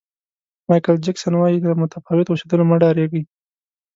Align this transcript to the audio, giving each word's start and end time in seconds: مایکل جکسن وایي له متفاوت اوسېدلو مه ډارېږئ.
مایکل 0.67 0.95
جکسن 1.05 1.33
وایي 1.37 1.57
له 1.65 1.71
متفاوت 1.81 2.27
اوسېدلو 2.29 2.63
مه 2.69 2.75
ډارېږئ. 2.81 3.23